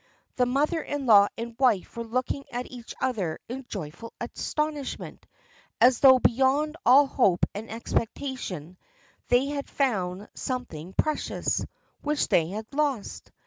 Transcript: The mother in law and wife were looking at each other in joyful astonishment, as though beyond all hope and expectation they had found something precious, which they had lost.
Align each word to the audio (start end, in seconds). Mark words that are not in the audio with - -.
The 0.37 0.47
mother 0.47 0.81
in 0.81 1.05
law 1.05 1.27
and 1.37 1.55
wife 1.59 1.95
were 1.95 2.03
looking 2.03 2.43
at 2.51 2.71
each 2.71 2.95
other 2.99 3.37
in 3.47 3.67
joyful 3.69 4.13
astonishment, 4.19 5.27
as 5.79 5.99
though 5.99 6.17
beyond 6.17 6.75
all 6.83 7.05
hope 7.05 7.45
and 7.53 7.69
expectation 7.69 8.77
they 9.27 9.45
had 9.45 9.69
found 9.69 10.27
something 10.33 10.93
precious, 10.97 11.63
which 12.01 12.29
they 12.29 12.47
had 12.47 12.65
lost. 12.73 13.31